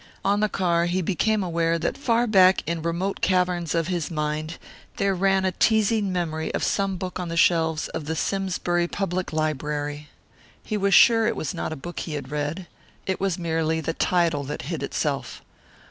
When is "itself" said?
14.81-15.43